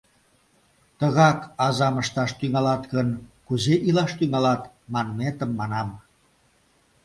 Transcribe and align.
—«Тыгак 0.99 1.39
азам 1.65 1.95
ышташ 2.01 2.31
тӱҥалат 2.39 2.83
гын, 2.93 3.09
кузе 3.47 3.75
илаш 3.87 4.11
тӱҥалат?» 4.17 4.61
манметым 4.93 5.51
манам. 5.59 5.89